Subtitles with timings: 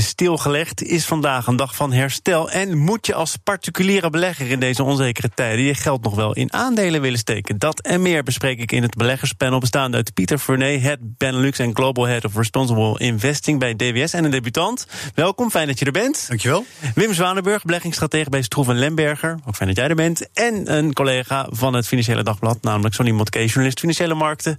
[0.00, 2.50] Stilgelegd is vandaag een dag van herstel.
[2.50, 6.52] En moet je als particuliere belegger in deze onzekere tijden je geld nog wel in
[6.52, 7.58] aandelen willen steken?
[7.58, 11.74] Dat en meer bespreek ik in het beleggerspanel bestaande uit Pieter Furney, Head Benelux en
[11.74, 14.86] Global Head of Responsible Investing bij DWS en een debutant.
[15.14, 16.24] Welkom, fijn dat je er bent.
[16.28, 16.64] Dankjewel.
[16.94, 19.38] Wim Zwanenburg, beleggingsstratege bij Stroef en Lemberger.
[19.46, 20.32] Ook fijn dat jij er bent.
[20.32, 24.58] En een collega van het Financiële Dagblad, namelijk Sonny Motke, journalist Financiële Markten.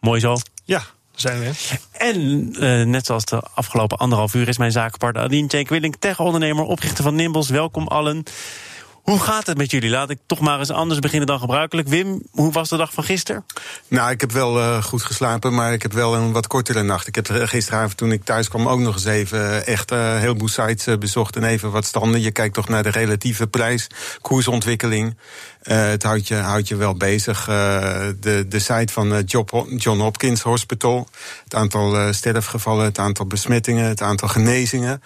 [0.00, 0.36] Mooi zo.
[0.64, 0.82] Ja,
[1.22, 1.50] zijn we.
[1.92, 2.18] En
[2.52, 7.04] uh, net zoals de afgelopen anderhalf uur is mijn zakenpartner Adien Cenk Willink, tech-ondernemer, oprichter
[7.04, 7.48] van Nimbles.
[7.48, 8.24] Welkom allen.
[9.02, 9.90] Hoe gaat het met jullie?
[9.90, 11.88] Laat ik toch maar eens anders beginnen dan gebruikelijk.
[11.88, 13.44] Wim, hoe was de dag van gisteren?
[13.88, 17.06] Nou, ik heb wel uh, goed geslapen, maar ik heb wel een wat kortere nacht.
[17.06, 20.48] Ik heb gisteravond, toen ik thuis kwam, ook nog eens even echt een uh, heleboel
[20.48, 22.20] sites bezocht en even wat standen.
[22.20, 23.86] Je kijkt toch naar de relatieve prijs,
[24.20, 25.16] koersontwikkeling.
[25.62, 27.44] Het houdt je, houdt je wel bezig.
[27.44, 29.22] De, de site van
[29.76, 31.08] John Hopkins Hospital.
[31.44, 35.02] Het aantal sterfgevallen, het aantal besmettingen, het aantal genezingen.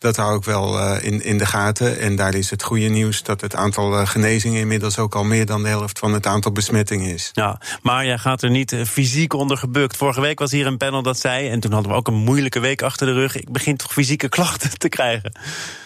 [0.00, 1.98] Dat hou ik wel in, in de gaten.
[1.98, 5.62] En daar is het goede nieuws dat het aantal genezingen inmiddels ook al meer dan
[5.62, 7.30] de helft van het aantal besmettingen is.
[7.32, 9.96] Ja, maar jij gaat er niet fysiek onder gebukt.
[9.96, 12.60] Vorige week was hier een panel dat zei, en toen hadden we ook een moeilijke
[12.60, 13.36] week achter de rug.
[13.36, 15.32] Ik begin toch fysieke klachten te krijgen.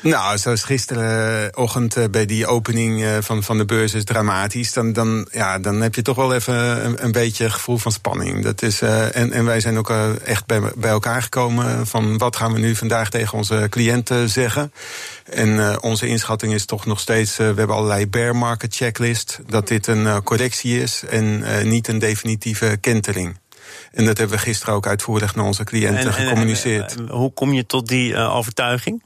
[0.00, 5.58] Nou, zoals gisterenochtend bij die opening van, van de beurs is dramatisch, dan, dan, ja,
[5.58, 8.44] dan heb je toch wel even een, een beetje gevoel van spanning.
[8.44, 9.90] Dat is, en, en wij zijn ook
[10.24, 14.72] echt bij, bij elkaar gekomen van wat gaan we nu vandaag tegen onze cliënten zeggen.
[15.24, 19.68] En uh, onze inschatting is toch nog steeds, we hebben allerlei bear market checklist, dat
[19.68, 23.36] dit een correctie is en niet een definitieve kentering.
[23.92, 26.96] En dat hebben we gisteren ook uitvoerig naar onze cliënten en, gecommuniceerd.
[26.96, 29.02] En, hoe kom je tot die overtuiging?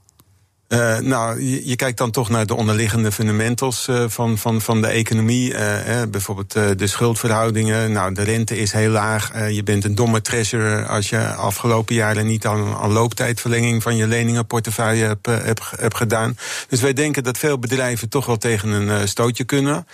[0.68, 4.80] Uh, nou, je, je, kijkt dan toch naar de onderliggende fundamentals uh, van, van, van
[4.80, 5.52] de economie.
[5.52, 7.92] Uh, eh, bijvoorbeeld de schuldverhoudingen.
[7.92, 9.50] Nou, de rente is heel laag.
[9.50, 14.06] je bent een domme treasurer als je afgelopen jaren niet al een looptijdverlenging van je
[14.06, 16.36] leningenportefeuille hebt heb, heb gedaan.
[16.68, 19.86] Dus wij denken dat veel bedrijven toch wel tegen een stootje kunnen.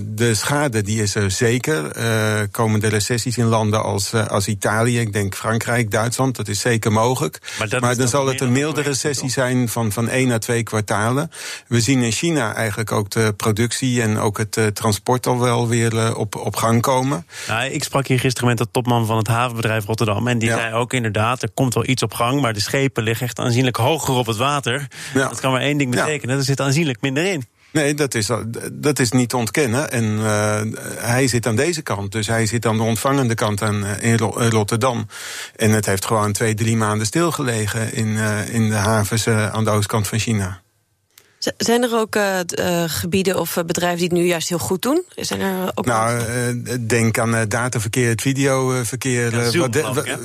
[0.00, 1.92] de schade die is er zeker.
[2.50, 6.92] komen de recessies in landen als, als Italië, ik denk Frankrijk, Duitsland, dat is zeker
[6.92, 7.38] mogelijk.
[7.58, 11.30] Maar, maar dan zal het een milde recessie zijn van, van één naar twee kwartalen.
[11.66, 15.68] We zien in China eigenlijk ook de productie en ook het uh, transport al wel
[15.68, 17.26] weer uh, op, op gang komen.
[17.48, 20.28] Nou, ik sprak hier gisteren met de topman van het havenbedrijf Rotterdam.
[20.28, 20.56] En die ja.
[20.56, 22.40] zei ook inderdaad, er komt wel iets op gang.
[22.40, 24.88] Maar de schepen liggen echt aanzienlijk hoger op het water.
[25.14, 25.28] Ja.
[25.28, 26.34] Dat kan maar één ding betekenen.
[26.34, 26.40] Ja.
[26.40, 27.44] Er zit aanzienlijk minder in.
[27.74, 28.30] Nee, dat is,
[28.72, 29.90] dat is niet te ontkennen.
[29.90, 30.60] En uh,
[30.96, 32.12] hij zit aan deze kant.
[32.12, 34.18] Dus hij zit aan de ontvangende kant aan, in
[34.48, 35.06] Rotterdam.
[35.56, 38.16] En het heeft gewoon twee, drie maanden stilgelegen in,
[38.50, 40.63] in de havens aan de oostkant van China.
[41.56, 42.38] Zijn er ook uh,
[42.86, 45.04] gebieden of bedrijven die het nu juist heel goed doen?
[45.14, 49.36] Zijn er ook nou, uh, denk aan dataverkeer, het videoverkeer.
[49.36, 49.70] Ja, Zoom,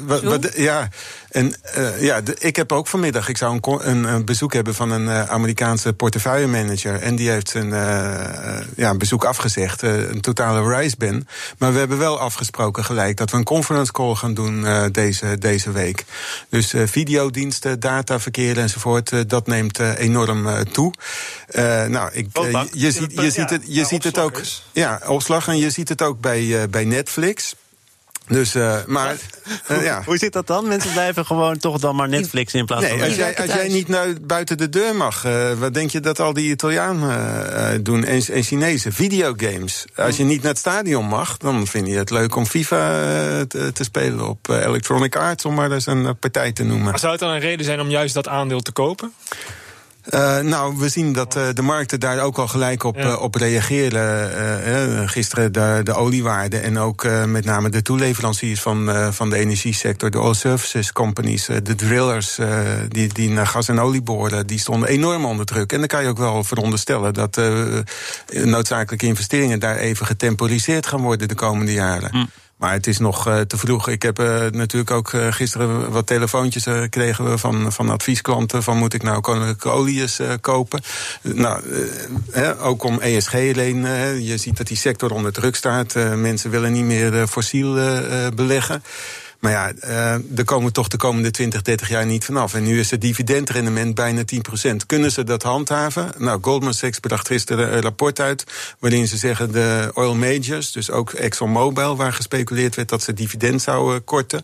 [0.06, 0.90] wat, wat, ja,
[1.30, 4.76] en uh, ja, de, ik heb ook vanmiddag, ik zou een, een, een bezoek hebben
[4.76, 7.02] van een uh, Amerikaanse portefeuillemanager.
[7.02, 11.28] En die heeft een, uh, ja, een bezoek afgezegd, een totale rise ben.
[11.58, 15.72] Maar we hebben wel afgesproken gelijk dat we een conference call gaan doen deze, deze
[15.72, 16.06] week.
[16.50, 20.94] Dus videodiensten, dataverkeer enzovoort, dat neemt enorm toe.
[21.88, 22.28] Nou, ik,
[22.72, 24.42] je, ziet, je, ziet het, je ziet het ook.
[24.72, 25.48] Ja, opslag.
[25.48, 27.56] En je ziet het ook bij, bij Netflix.
[28.30, 29.16] Dus, uh, maar,
[29.72, 30.02] uh, ja.
[30.06, 30.68] Hoe zit dat dan?
[30.68, 33.02] Mensen blijven gewoon toch dan maar Netflix in plaats nee, van...
[33.02, 36.20] Als jij, als jij niet naar, buiten de deur mag, uh, wat denk je dat
[36.20, 38.04] al die Italianen doen?
[38.04, 39.86] En, en Chinezen, videogames.
[39.96, 42.88] Als je niet naar het stadion mag, dan vind je het leuk om FIFA
[43.46, 46.86] te, te, spelen op Electronic Arts, om maar eens een partij te noemen.
[46.86, 49.14] Maar zou het dan een reden zijn om juist dat aandeel te kopen?
[50.14, 53.08] Uh, nou, we zien dat uh, de markten daar ook al gelijk op, ja.
[53.08, 55.10] uh, op reageren.
[55.10, 60.20] gisteren de, de oliewaarde en ook met name de toeleveranciers van, van de energiesector, de
[60.20, 62.40] oil services companies, de drillers
[62.88, 65.72] die, die naar gas en olie boren, die stonden enorm onder druk.
[65.72, 67.42] En dan kan je ook wel veronderstellen dat
[68.44, 72.10] noodzakelijke investeringen daar even getemporiseerd gaan worden de komende jaren.
[72.14, 72.30] Mm.
[72.60, 73.88] Maar het is nog uh, te vroeg.
[73.88, 78.64] Ik heb uh, natuurlijk ook uh, gisteren wat telefoontjes gekregen van, van adviesklanten.
[78.64, 80.82] Van moet ik nou koninklijke olies kopen?
[81.22, 81.62] nou,
[82.60, 83.82] ook om ESG-leen.
[84.24, 85.94] je ziet dat die sector onder druk staat.
[86.16, 87.74] mensen willen niet meer fossiel
[88.36, 88.84] beleggen.
[89.40, 92.54] Maar ja, uh, er komen toch de komende 20, 30 jaar niet vanaf.
[92.54, 94.22] En nu is het dividendrendement bijna
[94.72, 94.76] 10%.
[94.86, 96.12] Kunnen ze dat handhaven?
[96.18, 98.44] Nou, Goldman Sachs bracht gisteren een rapport uit.
[98.80, 103.62] waarin ze zeggen de oil majors, dus ook ExxonMobil, waar gespeculeerd werd dat ze dividend
[103.62, 104.44] zouden korten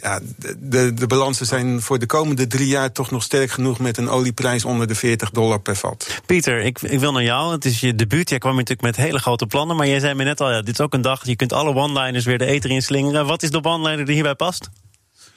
[0.00, 0.20] ja,
[0.58, 4.08] de, de balansen zijn voor de komende drie jaar toch nog sterk genoeg met een
[4.08, 6.20] olieprijs onder de 40 dollar per vat.
[6.26, 7.52] Pieter, ik, ik wil naar jou.
[7.52, 8.28] Het is je debuut.
[8.28, 9.76] Jij kwam natuurlijk met hele grote plannen.
[9.76, 11.26] Maar jij zei me net al, ja, dit is ook een dag.
[11.26, 13.26] Je kunt alle one-liners weer de eter in slingeren.
[13.26, 14.70] Wat is de one-liner die hierbij past?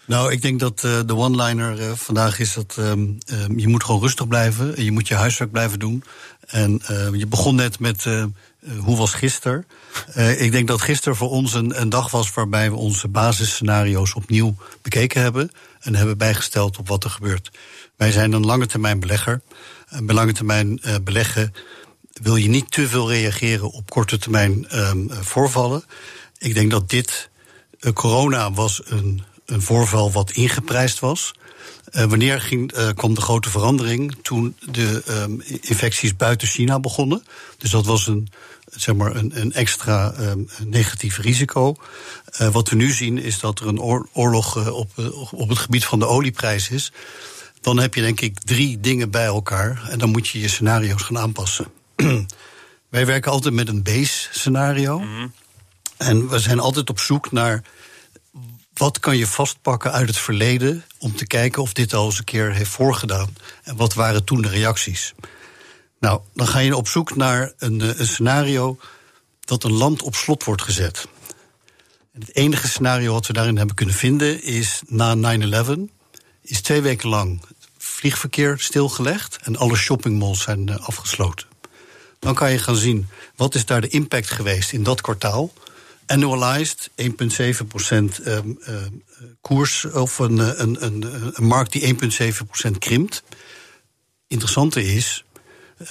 [0.06, 3.84] Nou, ik denk dat uh, de one-liner uh, vandaag is dat um, um, je moet
[3.84, 4.84] gewoon rustig blijven.
[4.84, 6.04] Je moet je huiswerk blijven doen.
[6.48, 8.06] En uh, je begon net met
[8.78, 9.66] hoe was gisteren?
[10.18, 14.16] Uh, ik denk dat gisteren voor ons een, een, dag was waarbij we onze basisscenario's
[14.16, 17.52] opnieuw bekeken hebben en hebben bijgesteld op wat er gebeurt.
[17.96, 19.42] Wij zijn een lange termijn belegger.
[19.88, 21.54] En bij lange termijn uh, beleggen
[22.22, 25.84] wil je niet te veel reageren op korte termijn um, voorvallen.
[26.38, 27.30] Ik denk dat dit
[27.94, 31.34] corona was een, een voorval wat ingeprijsd was.
[31.92, 34.16] Uh, wanneer ging, uh, kwam de grote verandering?
[34.22, 37.24] Toen de um, infecties buiten China begonnen.
[37.58, 38.28] Dus dat was een,
[38.70, 41.76] zeg maar een, een extra um, negatief risico.
[42.42, 44.90] Uh, wat we nu zien is dat er een oor, oorlog op,
[45.32, 46.92] op het gebied van de olieprijs is.
[47.62, 49.88] Dan heb je denk ik drie dingen bij elkaar.
[49.90, 51.68] En dan moet je je scenario's gaan aanpassen.
[52.90, 55.00] Wij werken altijd met een base scenario.
[55.00, 55.32] Mm -hmm.
[55.98, 57.64] En we zijn altijd op zoek naar
[58.78, 62.24] wat kan je vastpakken uit het verleden om te kijken of dit al eens een
[62.24, 63.36] keer heeft voorgedaan?
[63.64, 65.14] En wat waren toen de reacties?
[66.00, 68.78] Nou, dan ga je op zoek naar een, een scenario
[69.40, 71.08] dat een land op slot wordt gezet.
[72.14, 75.70] En het enige scenario wat we daarin hebben kunnen vinden is na 9-11
[76.42, 77.42] is twee weken lang
[77.78, 81.48] vliegverkeer stilgelegd en alle shoppingmalls zijn uh, afgesloten.
[82.20, 85.54] Dan kan je gaan zien wat is daar de impact geweest in dat kwartaal
[86.08, 87.06] annualized 1,7%
[88.26, 88.76] um, uh,
[89.42, 91.96] koers of een, een, een, een markt die
[92.66, 93.24] 1,7% krimpt.
[94.28, 95.26] Interessante is,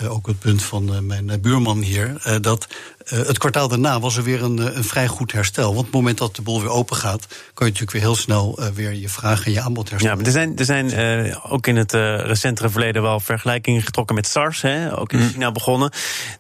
[0.09, 2.67] ook het punt van uh, mijn buurman hier, uh, dat
[3.07, 5.67] het kwartaal daarna was er weer een, een vrij goed herstel.
[5.67, 8.17] Want op het moment dat de bol weer open gaat, kan je natuurlijk weer heel
[8.17, 10.19] snel weer je vraag en je aanbod herstellen.
[10.19, 11.93] Ja, maar er zijn, er zijn ook in het
[12.27, 15.29] recentere verleden wel vergelijkingen getrokken met SARS, hè, ook in mm.
[15.29, 15.91] China begonnen.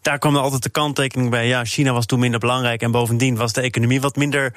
[0.03, 3.37] Daar kwam er altijd de kanttekening bij, ja, China was toen minder belangrijk en bovendien
[3.37, 4.55] was de economie wat minder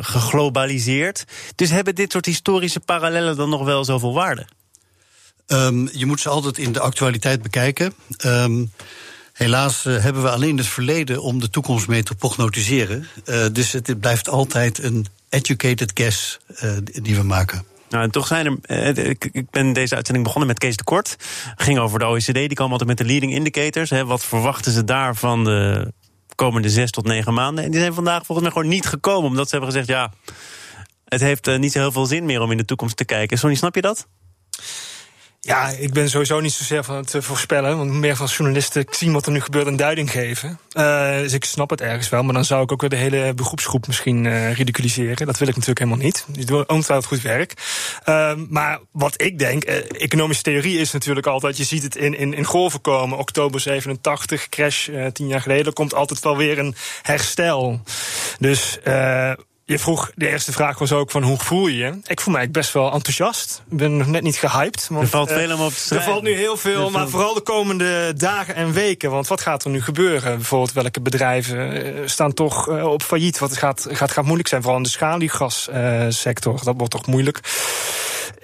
[0.00, 1.24] geglobaliseerd.
[1.54, 4.46] Dus hebben dit soort historische parallellen dan nog wel zoveel waarde?
[5.52, 7.94] Um, je moet ze altijd in de actualiteit bekijken.
[8.24, 8.72] Um,
[9.32, 13.06] helaas uh, hebben we alleen het verleden om de toekomst mee te prognosticeren.
[13.24, 17.64] Uh, dus het blijft altijd een educated guess uh, die we maken.
[17.88, 19.08] Nou, toch zijn er.
[19.32, 21.16] Ik ben deze uitzending begonnen met Kees de Kort.
[21.56, 22.34] Ging over de OECD.
[22.34, 23.90] Die kwam altijd met de leading indicators.
[23.90, 24.04] Hè.
[24.04, 25.92] Wat verwachten ze daar van de
[26.34, 27.64] komende zes tot negen maanden?
[27.64, 29.30] En die zijn vandaag volgens mij gewoon niet gekomen.
[29.30, 30.12] Omdat ze hebben gezegd: ja,
[31.04, 33.38] het heeft niet zo heel veel zin meer om in de toekomst te kijken.
[33.38, 34.06] Sonny, snap je dat?
[35.44, 37.76] Ja, ik ben sowieso niet zozeer van het voorspellen.
[37.76, 40.58] Want meer van journalisten zien wat er nu gebeurt en duiding geven.
[40.72, 42.22] Uh, dus ik snap het ergens wel.
[42.22, 45.26] Maar dan zou ik ook weer de hele beroepsgroep misschien uh, ridiculiseren.
[45.26, 46.24] Dat wil ik natuurlijk helemaal niet.
[46.28, 47.54] Die doen ongetwijfeld goed werk.
[48.08, 51.56] Uh, maar wat ik denk, economische theorie is natuurlijk altijd...
[51.56, 53.18] je ziet het in, in, in golven komen.
[53.18, 55.72] Oktober 87, crash tien jaar geleden.
[55.72, 57.80] komt altijd wel weer een herstel.
[58.38, 58.78] Dus
[59.72, 61.98] je vroeg, de eerste vraag was ook van hoe voel je je?
[62.06, 63.62] Ik voel mij best wel enthousiast.
[63.70, 64.86] Ik ben nog net niet gehyped.
[64.90, 67.34] Want, er valt uh, veel om op te Er valt nu heel veel, maar vooral
[67.34, 69.10] de komende dagen en weken.
[69.10, 70.36] Want wat gaat er nu gebeuren?
[70.36, 73.38] Bijvoorbeeld welke bedrijven uh, staan toch uh, op failliet?
[73.38, 76.64] Wat gaat, gaat, gaat moeilijk zijn, vooral in de schaliegassector.
[76.64, 77.40] dat wordt toch moeilijk.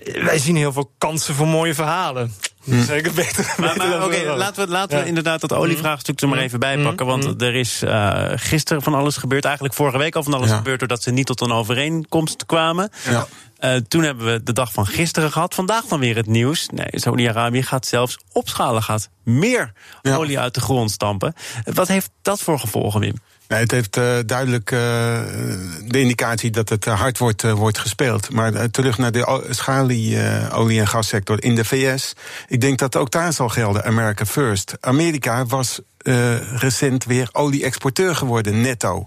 [0.04, 2.32] Wij zien heel veel kansen voor mooie verhalen.
[2.64, 2.84] Hmm.
[2.84, 3.54] Zeker beter.
[3.56, 5.08] Maar, maar oké, okay, laten we, laten we ja.
[5.08, 7.06] inderdaad dat olievraagstuk er maar even bij pakken.
[7.06, 9.44] Want er is uh, gisteren van alles gebeurd.
[9.44, 10.56] Eigenlijk vorige week al van alles ja.
[10.56, 10.78] gebeurd.
[10.78, 12.90] Doordat ze niet tot een overeenkomst kwamen.
[13.10, 13.26] Ja.
[13.60, 15.54] Uh, toen hebben we de dag van gisteren gehad.
[15.54, 16.68] Vandaag dan weer het nieuws.
[16.68, 18.82] Nee, Saudi-Arabië gaat zelfs opschalen.
[18.82, 19.72] Gaat meer
[20.02, 21.34] olie uit de grond stampen.
[21.64, 23.14] Wat heeft dat voor gevolgen, Wim?
[23.48, 24.78] Nee, het heeft uh, duidelijk uh,
[25.84, 28.30] de indicatie dat het hard wordt, uh, wordt gespeeld.
[28.30, 32.12] Maar terug naar de schalieolie- en gassector in de VS.
[32.48, 34.76] Ik denk dat ook daar zal gelden, America First.
[34.80, 39.04] Amerika was uh, recent weer olie-exporteur geworden, netto.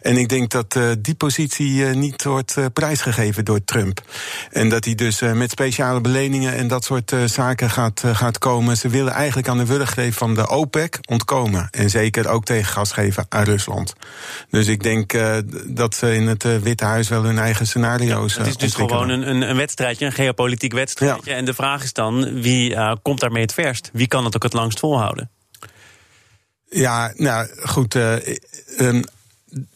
[0.00, 4.02] En ik denk dat uh, die positie uh, niet wordt prijsgegeven door Trump.
[4.50, 8.76] En dat hij dus met speciale beleningen en dat soort zaken gaat, gaat komen.
[8.76, 11.68] Ze willen eigenlijk aan de wurggreep van de OPEC ontkomen.
[11.70, 13.94] En zeker ook tegen gas geven aan Rusland.
[14.50, 15.12] Dus ik denk
[15.66, 18.34] dat ze in het Witte Huis wel hun eigen scenario's.
[18.34, 21.30] Ja, het is dus gewoon een, een wedstrijdje, een geopolitiek wedstrijdje.
[21.30, 21.36] Ja.
[21.36, 23.90] En de vraag is dan: wie komt daarmee het verst?
[23.92, 25.30] Wie kan het ook het langst volhouden?
[26.74, 27.94] Ja, nou goed.
[28.78, 29.04] Um,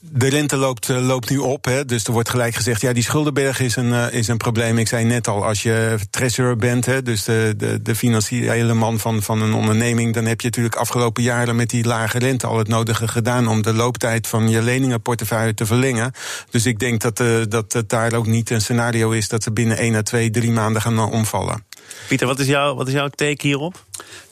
[0.00, 1.64] de rente loopt, eh, loopt nu op.
[1.64, 4.78] Hè, dus er wordt gelijk gezegd, ja, die schuldenberg is een, uh, is een probleem.
[4.78, 8.98] Ik zei net al, als je treasurer bent, hè, dus de, de, de financiële man
[8.98, 12.58] van, van een onderneming, dan heb je natuurlijk afgelopen jaren met die lage rente al
[12.58, 16.12] het nodige gedaan om de looptijd van je leningenportefeuille te verlengen.
[16.50, 17.16] Dus ik denk dat,
[17.50, 20.50] dat het daar ook niet een scenario is dat ze binnen 1 à 2, 3
[20.50, 21.64] maanden gaan omvallen.
[22.08, 23.84] Pieter, wat is, jouw, wat is jouw take hierop?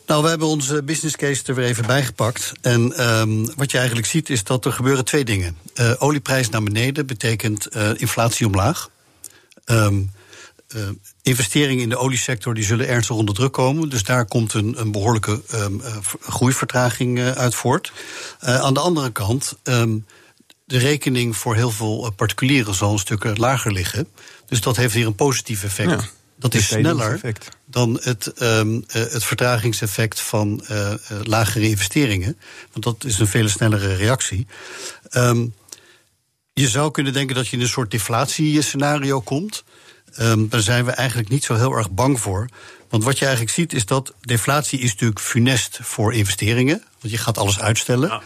[0.06, 2.52] Nou, we hebben onze business case er weer even bijgepakt.
[2.60, 5.56] En um, wat je eigenlijk ziet is dat er gebeuren twee dingen.
[5.74, 8.90] Uh, olieprijs naar beneden betekent uh, inflatie omlaag.
[9.64, 10.10] Um,
[10.76, 10.88] uh,
[11.22, 13.88] investeringen in de oliesector die zullen ernstig onder druk komen.
[13.88, 15.80] Dus daar komt een, een behoorlijke um,
[16.20, 17.92] groeivertraging uit voort.
[18.40, 19.56] aan de andere kant,
[20.64, 24.08] de rekening voor heel veel particulieren zal een stuk lager liggen.
[24.46, 26.14] Dus dat heeft hier een positief effect.
[26.38, 27.20] Dat is sneller
[27.64, 32.38] dan het, um, het vertragingseffect van uh, lagere investeringen.
[32.72, 34.46] Want dat is een veel snellere reactie.
[35.12, 35.54] Um,
[36.52, 39.64] je zou kunnen denken dat je in een soort deflatiescenario komt.
[40.20, 42.48] Um, daar zijn we eigenlijk niet zo heel erg bang voor.
[42.88, 46.84] Want wat je eigenlijk ziet is dat deflatie is natuurlijk funest voor investeringen.
[47.00, 48.08] Want je gaat alles uitstellen.
[48.08, 48.22] Ja.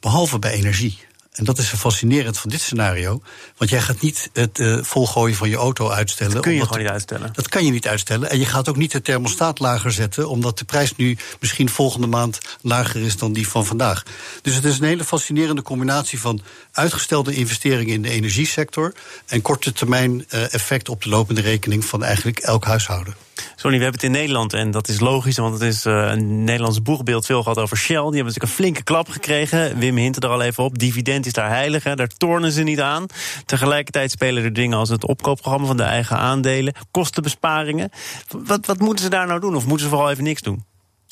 [0.00, 0.98] Behalve bij energie.
[1.30, 3.22] En dat is fascinerend van dit scenario.
[3.56, 6.34] Want jij gaat niet het uh, volgooien van je auto uitstellen.
[6.34, 7.30] Dat kun je gewoon niet uitstellen.
[7.32, 8.30] Dat kan je niet uitstellen.
[8.30, 12.06] En je gaat ook niet de thermostaat lager zetten, omdat de prijs nu misschien volgende
[12.06, 14.02] maand lager is dan die van vandaag.
[14.42, 16.40] Dus het is een hele fascinerende combinatie van
[16.72, 18.94] uitgestelde investeringen in de energiesector
[19.26, 23.14] en korte termijn uh, effect op de lopende rekening van eigenlijk elk huishouden.
[23.60, 26.44] Sorry, we hebben het in Nederland en dat is logisch, want het is uh, een
[26.44, 27.94] Nederlands boegbeeld veel gehad over Shell.
[27.94, 29.78] Die hebben natuurlijk een flinke klap gekregen.
[29.78, 30.78] Wim hint er al even op.
[30.78, 31.94] Dividend is daar heilig, hè.
[31.94, 33.06] daar tornen ze niet aan.
[33.46, 37.90] Tegelijkertijd spelen er dingen als het opkoopprogramma van de eigen aandelen, kostenbesparingen.
[38.28, 39.56] Wat, wat moeten ze daar nou doen?
[39.56, 40.64] Of moeten ze vooral even niks doen?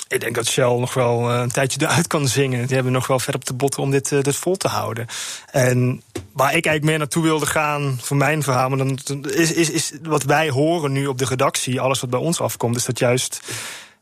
[0.09, 2.67] Ik denk dat Shell nog wel een tijdje eruit kan zingen.
[2.67, 5.07] Die hebben nog wel ver op de botten om dit, uh, dit vol te houden.
[5.51, 8.99] En waar ik eigenlijk meer naartoe wilde gaan voor mijn verhaal, maar dan
[9.31, 12.77] is, is, is wat wij horen nu op de redactie, alles wat bij ons afkomt,
[12.77, 13.41] is dat juist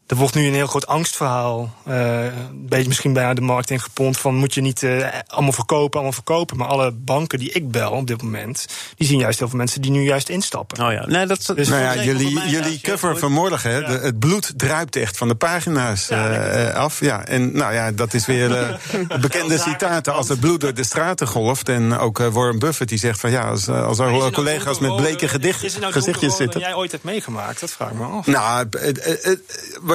[0.06, 1.74] er wordt nu een heel groot angstverhaal.
[1.88, 5.92] Uh, een beetje misschien bij de markt ingepompt van moet je niet uh, allemaal verkopen,
[5.92, 6.56] allemaal verkopen.
[6.56, 9.82] Maar alle banken die ik bel op dit moment, die zien juist heel veel mensen
[9.82, 10.86] die nu juist instappen.
[10.86, 14.96] Oh ja, nee, dat dus nou ja, jullie, jullie cover vanmorgen, hè, het bloed druipt
[14.96, 17.00] echt van de pagina's ja, uh, af.
[17.00, 18.76] Ja, en nou ja, dat is weer de
[19.20, 20.14] bekende citaten.
[20.14, 21.68] Als het bloed door de straten golft.
[21.68, 25.28] En ook Warren Buffett die zegt van ja, als, als er nou collega's met bleke
[25.28, 26.60] gedicht, nou gezichtjes zitten.
[26.60, 28.26] jij ooit hebt meegemaakt, dat vraag ik me af.
[28.26, 28.66] Nou,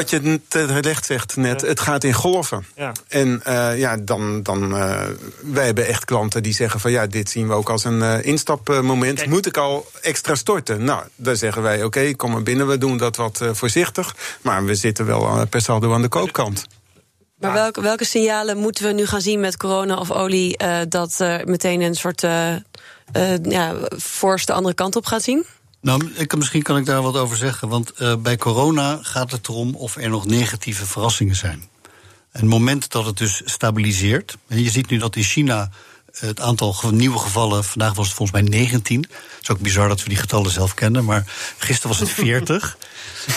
[0.01, 1.67] wat je terecht zegt net, ja.
[1.67, 2.65] het gaat in golven.
[2.75, 2.91] Ja.
[3.07, 5.01] En uh, ja, dan, dan uh,
[5.41, 8.23] wij hebben echt klanten die zeggen van ja, dit zien we ook als een uh,
[8.23, 9.17] instapmoment.
[9.17, 9.29] Kijk.
[9.29, 10.83] Moet ik al extra storten?
[10.83, 14.15] Nou, dan zeggen wij oké, okay, kom maar binnen, we doen dat wat voorzichtig.
[14.41, 16.65] Maar we zitten wel per saldo aan de koopkant.
[17.37, 21.47] Maar welke, welke signalen moeten we nu gaan zien met corona of olie dat er
[21.47, 23.73] meteen een soort ja,
[24.45, 25.45] de andere kant op gaat zien?
[25.81, 27.67] Nou, ik, misschien kan ik daar wat over zeggen.
[27.67, 31.69] Want uh, bij corona gaat het erom of er nog negatieve verrassingen zijn.
[32.31, 34.37] En het moment dat het dus stabiliseert.
[34.47, 35.69] En je ziet nu dat in China
[36.19, 39.01] het aantal nieuwe gevallen, vandaag was het volgens mij 19.
[39.01, 39.11] Het
[39.41, 41.25] is ook bizar dat we die getallen zelf kennen, maar
[41.57, 42.77] gisteren was het 40.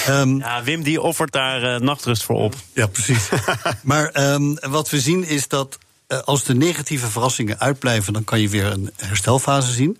[0.08, 2.54] um, ja, Wim die offert daar uh, nachtrust voor op.
[2.72, 3.28] Ja, precies.
[3.82, 8.40] maar um, wat we zien is dat uh, als de negatieve verrassingen uitblijven, dan kan
[8.40, 9.98] je weer een herstelfase zien.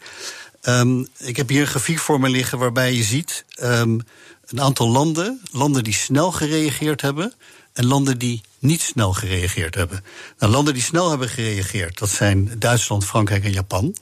[0.69, 4.01] Um, ik heb hier een grafiek voor me liggen waarbij je ziet um,
[4.47, 7.35] een aantal landen, landen die snel gereageerd hebben
[7.73, 10.05] en landen die niet snel gereageerd hebben.
[10.39, 13.97] Nou, landen die snel hebben gereageerd, dat zijn Duitsland, Frankrijk en Japan.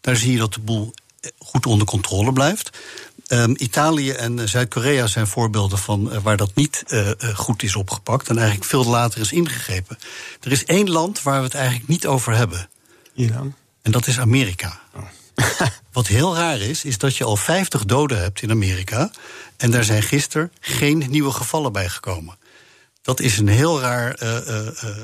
[0.00, 0.94] Daar zie je dat de boel
[1.38, 2.78] goed onder controle blijft.
[3.28, 8.28] Um, Italië en Zuid-Korea zijn voorbeelden van uh, waar dat niet uh, goed is opgepakt
[8.28, 9.98] en eigenlijk veel later is ingegrepen.
[10.40, 12.68] Er is één land waar we het eigenlijk niet over hebben.
[13.14, 13.54] Iran.
[13.82, 14.80] En dat is Amerika.
[14.94, 15.02] Oh.
[15.92, 19.10] Wat heel raar is, is dat je al 50 doden hebt in Amerika.
[19.56, 22.38] En daar zijn gisteren geen nieuwe gevallen bij gekomen.
[23.02, 24.96] Dat is een heel raar, uh, uh, uh,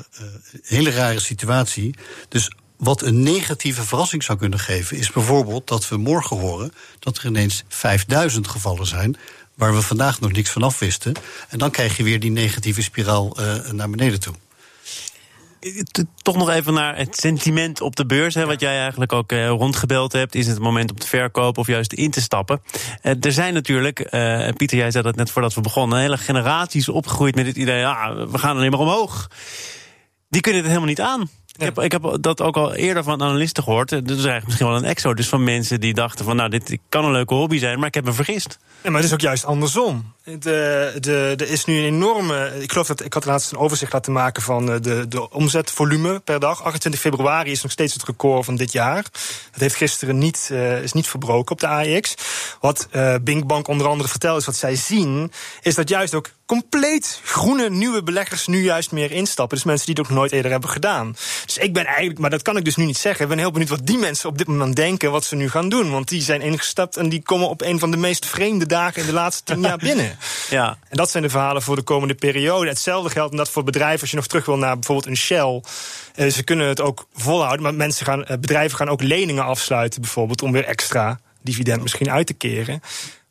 [0.63, 1.95] hele rare situatie.
[2.29, 7.17] Dus wat een negatieve verrassing zou kunnen geven, is bijvoorbeeld dat we morgen horen dat
[7.17, 9.15] er ineens 5000 gevallen zijn.
[9.55, 11.13] Waar we vandaag nog niks van af wisten.
[11.49, 13.37] En dan krijg je weer die negatieve spiraal
[13.71, 14.35] naar beneden toe
[16.21, 18.35] toch nog even naar het sentiment op de beurs.
[18.35, 20.35] Hè, wat jij eigenlijk ook eh, rondgebeld hebt.
[20.35, 22.61] Is het het moment om te verkopen of juist in te stappen?
[23.01, 26.89] Eh, er zijn natuurlijk, eh, Pieter, jij zei dat net voordat we begonnen, hele generaties
[26.89, 29.27] opgegroeid met het idee: ja, we gaan alleen maar omhoog.
[30.29, 31.29] Die kunnen het helemaal niet aan.
[31.55, 33.89] Ik, heb, ik heb dat ook al eerder van analisten gehoord.
[33.89, 36.35] Dat is eigenlijk misschien wel een exodus van mensen die dachten van...
[36.35, 38.59] nou, dit kan een leuke hobby zijn, maar ik heb me vergist.
[38.81, 40.12] Ja, maar het is ook juist andersom.
[40.23, 42.51] De, de, er is nu een enorme.
[42.59, 46.19] Ik geloof dat ik had laatst een overzicht laten maken van eh, de, de omzetvolume
[46.19, 46.63] per dag.
[46.63, 49.03] 28 februari is nog steeds het record van dit jaar.
[49.51, 52.15] Dat heeft gisteren niet, uh, is niet verbroken op de AEX.
[52.59, 57.19] Wat uh, Binkbank onder andere vertelt, is wat zij zien, is dat juist ook compleet
[57.23, 59.57] groene nieuwe beleggers nu juist meer instappen.
[59.57, 61.15] Dus mensen die het ook nooit eerder hebben gedaan.
[61.45, 63.23] Dus ik ben eigenlijk, maar dat kan ik dus nu niet zeggen.
[63.23, 65.69] Ik ben heel benieuwd wat die mensen op dit moment denken, wat ze nu gaan
[65.69, 65.91] doen.
[65.91, 69.07] Want die zijn ingestapt en die komen op een van de meest vreemde dagen in
[69.07, 70.12] de laatste tien jaar binnen.
[70.49, 70.77] Ja.
[70.89, 72.69] En dat zijn de verhalen voor de komende periode.
[72.69, 75.61] Hetzelfde geldt en dat voor bedrijven, als je nog terug wil naar bijvoorbeeld een Shell.
[76.15, 80.01] Uh, ze kunnen het ook volhouden, maar mensen gaan, uh, bedrijven gaan ook leningen afsluiten,
[80.01, 82.81] bijvoorbeeld, om weer extra dividend misschien uit te keren.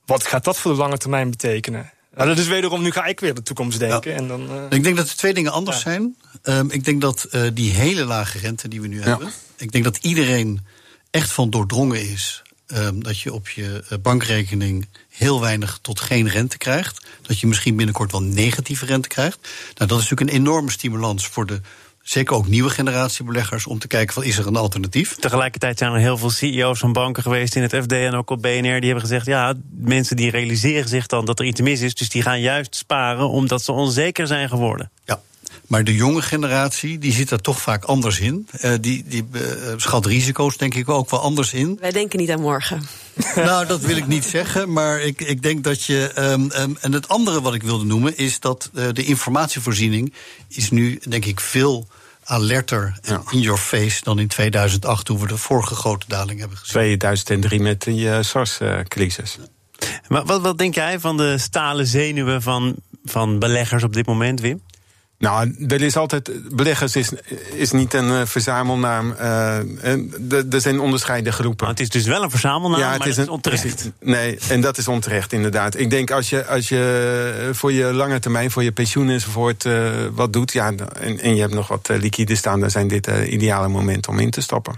[0.06, 1.90] Wat gaat dat voor de lange termijn betekenen?
[2.14, 4.10] Nou, dat is wederom, nu ga ik weer de toekomst denken.
[4.10, 4.16] Ja.
[4.16, 4.62] En dan, uh...
[4.68, 5.82] Ik denk dat de twee dingen anders ja.
[5.82, 6.16] zijn.
[6.42, 9.04] Um, ik denk dat uh, die hele lage rente die we nu ja.
[9.04, 9.32] hebben.
[9.56, 10.66] Ik denk dat iedereen
[11.10, 12.42] echt van doordrongen is.
[12.76, 17.06] Um, dat je op je uh, bankrekening heel weinig tot geen rente krijgt.
[17.22, 19.38] Dat je misschien binnenkort wel negatieve rente krijgt.
[19.74, 21.60] Nou, dat is natuurlijk een enorme stimulans voor de
[22.02, 25.14] zeker ook nieuwe generatie beleggers, om te kijken van is er een alternatief.
[25.14, 28.42] Tegelijkertijd zijn er heel veel CEO's van banken geweest in het FD en ook op
[28.42, 28.60] BNR.
[28.60, 31.94] Die hebben gezegd, ja, mensen die realiseren zich dan dat er iets mis is.
[31.94, 34.90] Dus die gaan juist sparen omdat ze onzeker zijn geworden.
[35.04, 35.20] Ja.
[35.72, 38.48] Maar de jonge generatie, die zit er toch vaak anders in.
[38.60, 39.42] Uh, die die uh,
[39.76, 41.78] schat risico's denk ik ook wel anders in.
[41.80, 42.82] Wij denken niet aan morgen.
[43.34, 44.72] nou, dat wil ik niet zeggen.
[44.72, 46.12] Maar ik, ik denk dat je...
[46.18, 48.16] Um, um, en het andere wat ik wilde noemen...
[48.16, 50.14] is dat uh, de informatievoorziening
[50.48, 51.86] is nu, denk ik, veel
[52.24, 53.22] alerter en ja.
[53.30, 55.04] in your face dan in 2008...
[55.04, 56.72] toen we de vorige grote daling hebben gezien.
[56.72, 59.38] 2003 met de SARS-crisis.
[60.08, 62.74] Maar wat, wat denk jij van de stalen zenuwen van,
[63.04, 64.62] van beleggers op dit moment, Wim?
[65.22, 66.30] Nou, er is altijd.
[66.56, 67.10] Beleggers is,
[67.54, 69.14] is niet een uh, verzamelnaam.
[69.20, 69.56] Uh,
[70.52, 71.66] er zijn onderscheiden groepen.
[71.66, 73.90] Maar het is dus wel een verzamelnaam, ja, het maar is, een, is onterecht.
[74.00, 75.78] Nee, en dat is onterecht, inderdaad.
[75.78, 79.90] Ik denk als je, als je voor je lange termijn, voor je pensioen enzovoort uh,
[80.12, 83.68] wat doet, ja, en, en je hebt nog wat liquide staan, dan zijn dit ideale
[83.68, 84.74] momenten om in te stappen.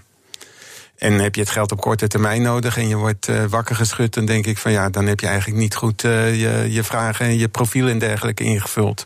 [0.98, 4.14] En heb je het geld op korte termijn nodig en je wordt uh, wakker geschud,
[4.14, 7.26] dan denk ik van ja, dan heb je eigenlijk niet goed uh, je, je vragen
[7.26, 9.04] en je profiel en dergelijke ingevuld.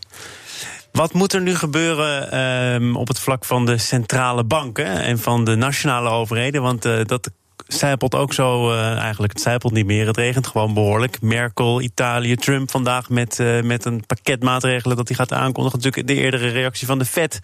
[0.92, 5.44] Wat moet er nu gebeuren um, op het vlak van de centrale banken en van
[5.44, 6.62] de nationale overheden?
[6.62, 7.30] Want uh, dat
[7.66, 11.20] zijpelt ook zo, uh, eigenlijk het zijpelt niet meer, het regent gewoon behoorlijk.
[11.20, 15.78] Merkel, Italië, Trump vandaag met, uh, met een pakket maatregelen dat hij gaat aankondigen.
[15.78, 17.40] Natuurlijk de eerdere reactie van de Fed.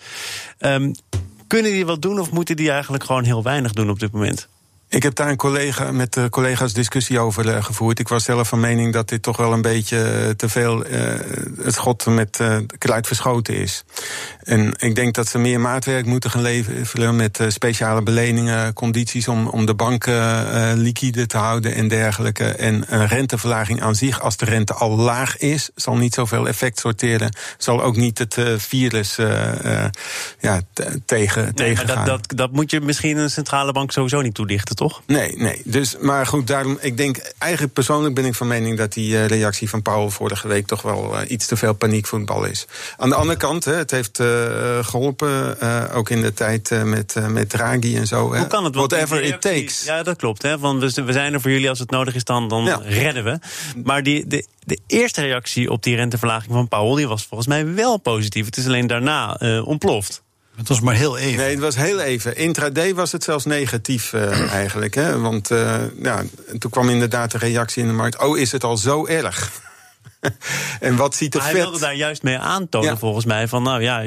[0.58, 0.92] Um,
[1.46, 4.48] kunnen die wat doen of moeten die eigenlijk gewoon heel weinig doen op dit moment?
[4.88, 7.98] Ik heb daar een collega, met uh, collega's discussie over uh, gevoerd.
[7.98, 10.84] Ik was zelf van mening dat dit toch wel een beetje uh, te veel
[11.62, 12.40] het schot met
[12.78, 13.84] kruid verschoten is.
[14.42, 19.46] En ik denk dat ze meer maatwerk moeten gaan leveren met speciale beleningen, condities om,
[19.46, 22.44] om de banken liquide te houden en dergelijke.
[22.44, 26.78] En een renteverlaging aan zich, als de rente al laag is, zal niet zoveel effect
[26.78, 27.36] sorteren.
[27.58, 29.16] Zal ook niet het virus
[30.40, 30.60] ja,
[31.04, 31.96] tegen, nee, tegengaan.
[31.96, 34.82] Maar dat, dat, dat moet je misschien een centrale bank sowieso niet toedichten, toch?
[34.84, 35.02] Toch?
[35.06, 35.60] Nee, nee.
[35.64, 39.26] Dus, maar goed, daarom, ik denk, eigenlijk persoonlijk ben ik van mening dat die uh,
[39.26, 42.66] reactie van Powell vorige week toch wel uh, iets te veel paniekvoetbal is.
[42.96, 44.26] Aan de andere kant, hè, het heeft uh,
[44.84, 45.60] geholpen,
[45.92, 48.34] ook in de tijd met, met Draghi en zo.
[48.34, 48.74] Hoe kan het?
[48.74, 49.84] Whatever it takes.
[49.84, 50.42] Ja, dat klopt.
[50.42, 52.80] Hè, want we zijn er voor jullie als het nodig is, dan, dan ja.
[52.84, 53.38] redden we.
[53.84, 57.74] Maar die, de, de eerste reactie op die renteverlaging van Powell, die was volgens mij
[57.74, 58.44] wel positief.
[58.44, 60.22] Het is alleen daarna ontploft.
[60.56, 61.36] Het was maar heel even.
[61.36, 62.36] Nee, het was heel even.
[62.36, 64.94] Intraday was het zelfs negatief uh, eigenlijk.
[64.94, 65.20] Hè?
[65.20, 66.22] Want uh, ja,
[66.58, 68.22] toen kwam inderdaad de reactie in de markt...
[68.22, 69.50] oh, is het al zo erg?
[70.80, 71.56] en wat ziet er maar vet...
[71.56, 72.96] hij wilde daar juist mee aantonen, ja.
[72.96, 73.48] volgens mij.
[73.48, 74.06] Van nou ja,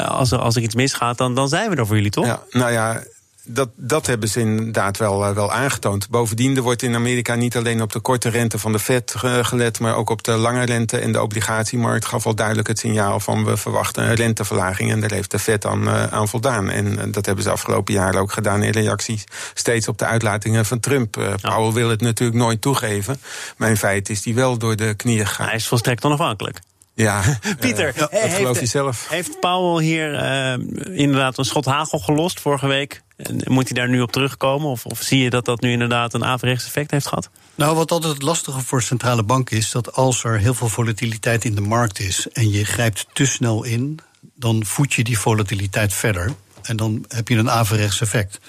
[0.00, 2.26] als er, als er iets misgaat, dan, dan zijn we er voor jullie, toch?
[2.26, 3.02] Ja, nou ja,
[3.48, 6.08] dat, dat hebben ze inderdaad wel, uh, wel aangetoond.
[6.10, 9.80] Bovendien, er wordt in Amerika niet alleen op de korte rente van de Fed gelet,
[9.80, 10.98] maar ook op de lange rente.
[10.98, 14.90] En de obligatiemarkt gaf al duidelijk het signaal van we verwachten een renteverlaging.
[14.90, 16.70] En daar heeft de Fed aan, uh, aan voldaan.
[16.70, 20.80] En dat hebben ze afgelopen jaren ook gedaan in reactie steeds op de uitlatingen van
[20.80, 21.16] Trump.
[21.16, 23.20] Uh, Powell wil het natuurlijk nooit toegeven.
[23.56, 25.46] Maar in feite is hij wel door de knieën gegaan.
[25.46, 26.60] Hij is volstrekt onafhankelijk.
[26.98, 29.08] Ja, Pieter, uh, hij zelf.
[29.08, 33.02] Heeft Powell hier uh, inderdaad een schot hagel gelost vorige week?
[33.16, 34.68] En moet hij daar nu op terugkomen?
[34.68, 37.30] Of, of zie je dat dat nu inderdaad een averechts effect heeft gehad?
[37.54, 39.70] Nou, wat altijd het lastige voor centrale banken is...
[39.70, 42.26] dat als er heel veel volatiliteit in de markt is...
[42.32, 43.98] en je grijpt te snel in,
[44.34, 46.34] dan voed je die volatiliteit verder.
[46.62, 48.40] En dan heb je een averechts effect.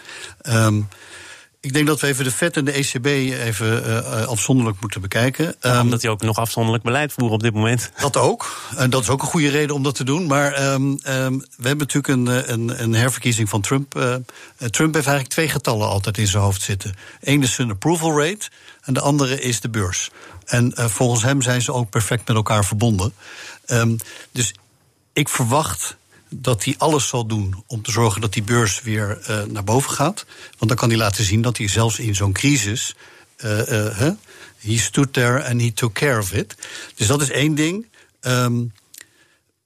[0.41, 0.87] Um,
[1.61, 5.55] Ik denk dat we even de FED en de ECB even uh, afzonderlijk moeten bekijken.
[5.61, 7.91] Ja, omdat die ook nog afzonderlijk beleid voeren op dit moment.
[8.01, 8.69] Dat ook.
[8.75, 10.27] En dat is ook een goede reden om dat te doen.
[10.27, 13.95] Maar um, um, we hebben natuurlijk een, een, een herverkiezing van Trump.
[13.95, 14.15] Uh,
[14.57, 16.95] Trump heeft eigenlijk twee getallen altijd in zijn hoofd zitten.
[17.21, 18.49] Eén is zijn approval rate
[18.81, 20.09] en de andere is de beurs.
[20.45, 23.13] En uh, volgens hem zijn ze ook perfect met elkaar verbonden.
[23.67, 23.97] Um,
[24.31, 24.53] dus
[25.13, 25.97] ik verwacht
[26.29, 29.91] dat hij alles zal doen om te zorgen dat die beurs weer uh, naar boven
[29.91, 30.25] gaat.
[30.57, 32.95] Want dan kan hij laten zien dat hij zelfs in zo'n crisis.
[33.45, 33.61] Uh,
[33.97, 34.11] huh,
[34.57, 36.55] he stood there and he took care of it.
[36.95, 37.87] Dus dat is één ding.
[38.21, 38.71] Um,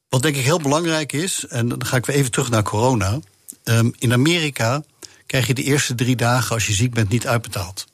[0.09, 3.19] wat denk ik heel belangrijk is, en dan ga ik weer even terug naar corona.
[3.63, 4.83] Um, in Amerika
[5.25, 7.85] krijg je de eerste drie dagen als je ziek bent niet uitbetaald.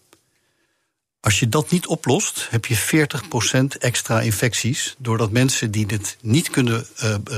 [1.19, 3.07] Als je dat niet oplost, heb je
[3.57, 4.95] 40% extra infecties.
[4.97, 6.87] Doordat mensen die dit niet kunnen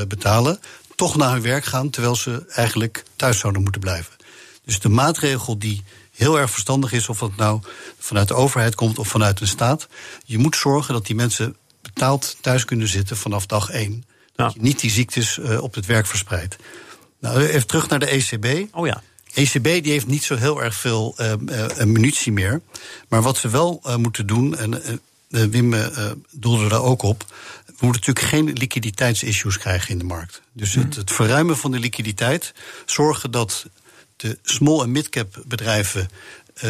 [0.07, 0.59] betalen,
[1.01, 4.13] toch naar hun werk gaan, terwijl ze eigenlijk thuis zouden moeten blijven.
[4.65, 7.61] Dus de maatregel die heel erg verstandig is, of dat nou
[7.99, 9.87] vanuit de overheid komt of vanuit een staat,
[10.25, 14.05] je moet zorgen dat die mensen betaald thuis kunnen zitten vanaf dag één.
[14.35, 16.55] Dat je niet die ziektes uh, op het werk verspreidt.
[17.19, 18.75] Nou, even terug naar de ECB.
[18.75, 19.03] Oh ja.
[19.33, 22.61] ECB die heeft niet zo heel erg veel uh, uh, munitie meer.
[23.07, 25.01] Maar wat ze wel moeten doen, en
[25.51, 25.75] Wim
[26.31, 27.25] doelde daar ook op.
[27.81, 30.41] We moeten natuurlijk geen liquiditeitsissues krijgen in de markt.
[30.53, 32.53] Dus het, het verruimen van de liquiditeit,
[32.85, 33.65] zorgen dat
[34.15, 36.09] de small- en mid-cap bedrijven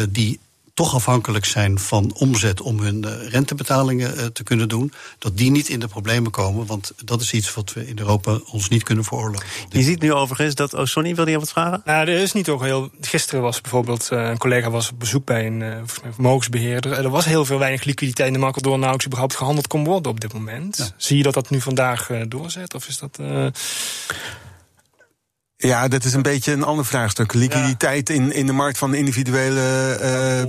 [0.08, 0.40] die
[0.74, 5.50] toch afhankelijk zijn van omzet om hun uh, rentebetalingen uh, te kunnen doen, dat die
[5.50, 6.66] niet in de problemen komen.
[6.66, 9.46] Want dat is iets wat we in Europa ons niet kunnen veroorloven.
[9.68, 10.74] Je ziet nu overigens dat.
[10.74, 11.82] Oh, Sonny, wilde je wat vragen?
[11.84, 12.90] Nou, er is niet ook heel.
[13.00, 16.92] Gisteren was bijvoorbeeld uh, een collega was op bezoek bij een vermogensbeheerder.
[16.92, 20.12] Er was heel veel weinig liquiditeit in de markt, waardoor nauwelijks überhaupt gehandeld kon worden
[20.12, 20.76] op dit moment.
[20.76, 20.88] Ja.
[20.96, 22.74] Zie je dat dat nu vandaag doorzet?
[22.74, 23.18] Of is dat.
[25.62, 27.32] Ja, dat is een beetje een ander vraagstuk.
[27.32, 28.14] Liquiditeit ja.
[28.14, 29.98] in, in de markt van individuele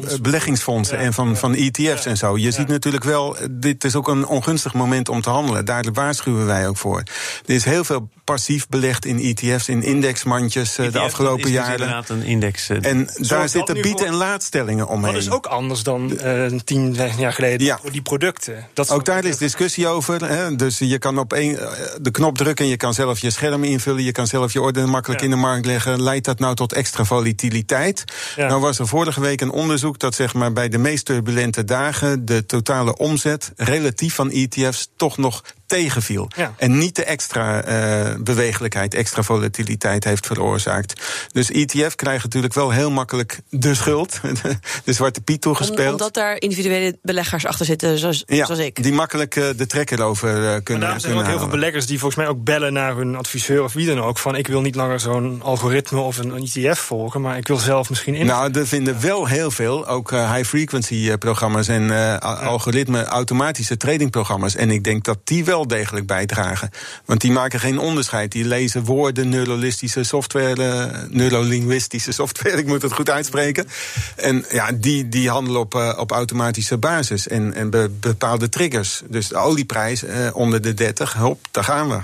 [0.09, 1.35] uh, beleggingsfondsen ja, en van, ja.
[1.35, 2.37] van ETF's en zo.
[2.37, 5.65] Je ziet natuurlijk wel, dit is ook een ongunstig moment om te handelen.
[5.65, 7.03] Daar waarschuwen wij ook voor.
[7.45, 11.71] Er is heel veel passief belegd in ETF's, in indexmandjes ETF, de afgelopen is jaren.
[11.71, 12.69] inderdaad een index.
[12.69, 15.13] Uh, en daar zitten bied- en laadstellingen omheen.
[15.13, 17.79] Dat is ook anders dan uh, tien, jaar geleden, ja.
[17.91, 18.67] die producten.
[18.73, 20.27] Dat ook daar is discussie over.
[20.27, 20.55] Hè?
[20.55, 21.59] Dus je kan op een,
[22.01, 24.03] de knop drukken en je kan zelf je scherm invullen.
[24.03, 25.41] Je kan zelf je orde makkelijk ja.
[25.41, 26.03] in de markt leggen.
[26.03, 28.03] Leidt dat nou tot extra volatiliteit?
[28.35, 28.47] Ja.
[28.47, 32.25] Nou was er vorige week een onderzoek dat zeg maar, bij de meest turbulente dagen...
[32.25, 36.29] de totale omzet relatief van ETF's toch nog tegenviel.
[36.35, 36.53] Ja.
[36.57, 41.01] En niet de extra uh, bewegelijkheid, extra volatiliteit heeft veroorzaakt.
[41.31, 44.19] Dus ETF krijgt natuurlijk wel heel makkelijk de schuld,
[44.85, 45.85] de zwarte piet toegespeeld.
[45.85, 48.83] Om, omdat daar individuele beleggers achter zitten, zoals, ja, zoals ik.
[48.83, 51.99] Die makkelijk uh, de trekker over uh, kunnen maar zijn ook heel veel beleggers die
[51.99, 54.17] volgens mij ook bellen naar hun adviseur of wie dan ook.
[54.17, 57.57] Van ik wil niet langer zo'n algoritme of een, een ETF volgen, maar ik wil
[57.57, 58.25] zelf misschien in.
[58.25, 62.15] Nou, er vinden wel heel veel, ook high frequency programma's en ja.
[62.15, 64.55] algoritme automatische tradingprogramma's.
[64.55, 66.69] En ik denk dat die wel degelijk bijdragen.
[67.05, 68.31] Want die maken geen onderscheid.
[68.31, 73.67] Die lezen woorden, neuralistische software, uh, neurolinguïstische software, ik moet het goed uitspreken.
[74.15, 79.01] En ja, die, die handelen op, uh, op automatische basis en, en be, bepaalde triggers.
[79.09, 81.99] Dus de olieprijs uh, onder de 30, hop, daar gaan we.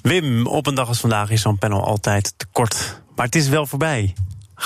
[0.00, 3.00] Wim, op een dag als vandaag is zo'n panel altijd te kort.
[3.16, 4.14] Maar het is wel voorbij.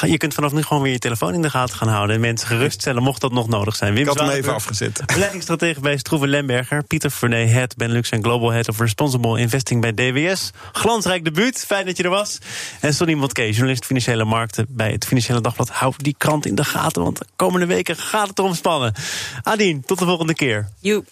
[0.00, 2.14] Je kunt vanaf nu gewoon weer je telefoon in de gaten gaan houden...
[2.14, 3.92] en mensen geruststellen, mocht dat nog nodig zijn.
[3.92, 5.02] Wim Ik had hem even afgezet.
[5.14, 6.84] Beleggingsstratege bij Stroeven Lemberger.
[6.84, 10.50] Pieter Vernet, Head Benelux en Global Head of Responsible Investing bij DWS.
[10.72, 12.38] Glansrijk debuut, fijn dat je er was.
[12.80, 14.66] En Sonny Motke, journalist Financiële Markten...
[14.68, 15.68] bij het Financiële Dagblad.
[15.68, 18.94] Hou die krant in de gaten, want de komende weken gaat het erom spannen.
[19.42, 20.68] Adien, tot de volgende keer.
[20.80, 21.06] Joep.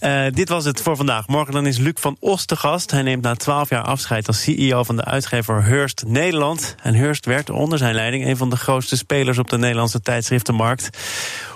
[0.00, 1.26] Uh, dit was het voor vandaag.
[1.26, 2.90] Morgen dan is Luc van Os te gast.
[2.90, 6.74] Hij neemt na 12 jaar afscheid als CEO van de uitgever Hearst Nederland.
[6.82, 10.88] En Hearst werd onder zijn leiding een van de grootste spelers op de Nederlandse tijdschriftenmarkt.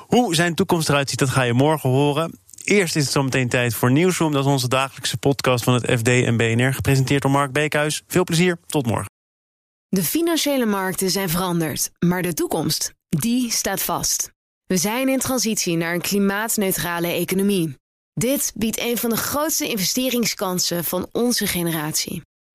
[0.07, 2.39] Hoe zijn toekomst eruit ziet, dat ga je morgen horen.
[2.65, 4.33] Eerst is het zometeen tijd voor Nieuwsroom.
[4.33, 6.75] Dat is onze dagelijkse podcast van het FD en BNR.
[6.75, 8.03] Gepresenteerd door Mark Beekhuis.
[8.07, 9.11] Veel plezier, tot morgen.
[9.89, 14.31] De financiële markten zijn veranderd, maar de toekomst, die staat vast.
[14.67, 17.77] We zijn in transitie naar een klimaatneutrale economie.
[18.15, 22.23] Dit biedt een van de grootste investeringskansen van onze generatie.